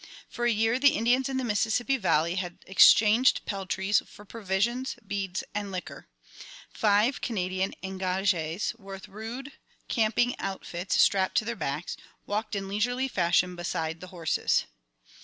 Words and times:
For 0.27 0.45
a 0.45 0.51
year 0.51 0.79
the 0.79 0.95
Indians 0.95 1.29
in 1.29 1.37
the 1.37 1.43
Mississippi 1.43 1.95
valley 1.95 2.33
had 2.33 2.57
exchanged 2.65 3.45
peltries 3.45 4.01
for 4.07 4.25
provisions, 4.25 4.95
beads, 5.05 5.43
and 5.53 5.71
liquor. 5.71 6.07
Five 6.73 7.21
Canadian 7.21 7.75
engagés, 7.83 8.73
with 8.79 9.07
rude 9.07 9.51
camping 9.89 10.33
outfits 10.39 10.99
strapped 10.99 11.37
to 11.37 11.45
their 11.45 11.55
backs, 11.55 11.97
walked 12.25 12.55
in 12.55 12.67
leisurely 12.67 13.07
fashion 13.07 13.55
beside 13.55 14.01
the 14.01 14.07
horses. 14.07 14.65